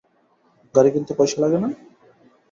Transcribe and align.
গাড়ি 0.75 0.89
কিনতে 0.93 1.13
পয়সা 1.17 1.37
লাগে 1.43 1.57
না? 1.63 1.69